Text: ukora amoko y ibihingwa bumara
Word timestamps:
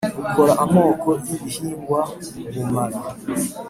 ukora 0.25 0.53
amoko 0.63 1.09
y 1.25 1.29
ibihingwa 1.35 2.01
bumara 2.53 2.99